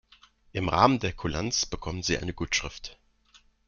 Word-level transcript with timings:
Im 0.51 0.67
Rahmen 0.67 0.97
der 0.97 1.13
Kulanz 1.13 1.67
bekommen 1.67 2.01
Sie 2.01 2.17
eine 2.17 2.33
Gutschrift. 2.33 2.97